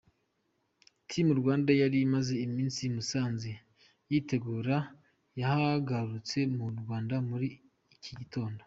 Team 1.07 1.27
Rwanda 1.39 1.71
yari 1.81 1.97
imaze 2.07 2.33
iminsi 2.47 2.79
i 2.85 2.91
Musanze 2.95 3.51
yitegura 4.09 4.77
yahagarutse 5.39 6.37
mu 6.55 6.65
Rwanda 6.81 7.15
muri 7.29 7.49
iki 7.97 8.13
gitondo. 8.21 8.59